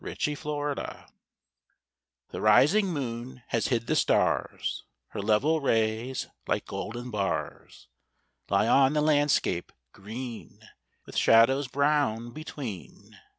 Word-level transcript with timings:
20 0.03 0.33
48 0.33 0.51
ENDMYION 0.51 0.79
ENDYMION 0.79 1.05
The 2.29 2.41
rising 2.41 2.87
moon 2.87 3.43
has 3.49 3.67
hid 3.67 3.85
the 3.85 3.95
stars; 3.95 4.83
Her 5.09 5.21
level 5.21 5.61
rays, 5.61 6.25
like 6.47 6.65
golden 6.65 7.11
bars, 7.11 7.87
Lie 8.49 8.67
on 8.67 8.93
the 8.93 9.01
landscape 9.01 9.71
green, 9.91 10.61
With 11.05 11.15
shadows 11.15 11.67
brown 11.67 12.31
between. 12.31 13.19